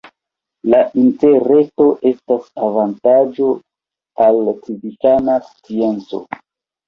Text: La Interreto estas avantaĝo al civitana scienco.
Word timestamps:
La 0.73 0.77
Interreto 1.01 1.85
estas 2.11 2.47
avantaĝo 2.67 3.51
al 4.29 4.41
civitana 4.65 5.37
scienco. 5.53 6.23